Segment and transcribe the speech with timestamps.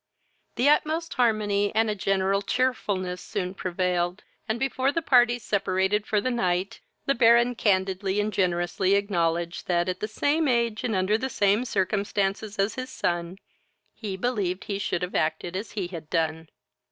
[0.55, 6.19] The utmost harmony and a general cheerfulness soon prevailed, and, before the parties separated for
[6.19, 11.19] the night, the Baron candidly and generously acknowledged, that, at the same age, and under
[11.19, 13.37] the same circumstances as his son,
[13.93, 16.49] he believed he should have acted as he had done.